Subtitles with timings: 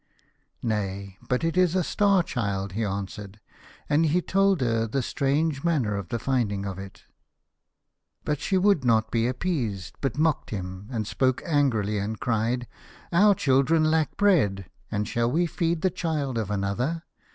[0.63, 3.39] "Nay, but it is a Star Child," he answered;
[3.87, 7.03] and he told her the strange manner of the finding of it.
[8.25, 12.65] But she would not be appeased, but mocked at him, and spoke angrily, and cried:"
[13.13, 17.03] Our children lack bread, and shall we feed the child of another